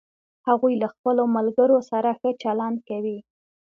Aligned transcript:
هغوی 0.47 0.73
له 0.81 0.87
خپلوملګرو 0.93 1.77
سره 1.91 2.09
ښه 2.19 2.29
چلند 2.43 2.77
کوي 2.89 3.17